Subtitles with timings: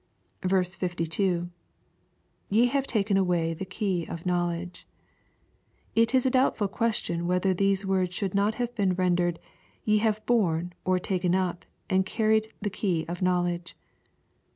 [0.41, 1.49] B2.
[2.49, 4.87] —[Ye have taken away the key of knowledge.]
[5.93, 9.37] It is a doubtful question whether these words should not have been rendered"
[9.85, 13.77] Ye have borne, or taken up, and carried the key of knowledge."